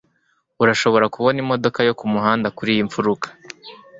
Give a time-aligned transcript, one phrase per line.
[0.63, 3.27] Urashobora kubona imodoka yo kumuhanda kuriyi mfuruka.